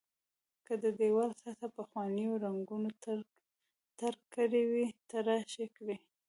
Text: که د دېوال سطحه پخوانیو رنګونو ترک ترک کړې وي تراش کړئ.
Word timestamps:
که 0.65 0.73
د 0.83 0.85
دېوال 0.99 1.31
سطحه 1.41 1.69
پخوانیو 1.77 2.41
رنګونو 2.45 2.89
ترک 3.03 3.27
ترک 3.99 4.21
کړې 4.33 4.61
وي 4.71 4.87
تراش 5.09 5.51
کړئ. 5.75 5.97